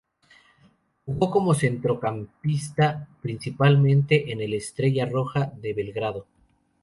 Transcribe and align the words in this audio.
Jugó 1.05 1.29
como 1.29 1.53
centrocampista 1.53 3.07
principalmente 3.21 4.31
en 4.31 4.41
el 4.41 4.55
Estrella 4.55 5.05
Roja 5.05 5.51
de 5.61 5.75
Belgrado. 5.75 6.25